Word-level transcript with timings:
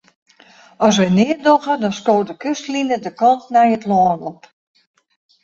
As 0.85 0.95
wy 0.99 1.07
neat 1.17 1.39
dogge, 1.45 1.73
dan 1.81 1.93
skoot 1.99 2.27
de 2.29 2.35
kustline 2.43 2.97
de 3.05 3.11
kant 3.21 3.43
nei 3.53 3.69
it 3.75 3.87
lân 3.89 4.19
op. 4.33 4.41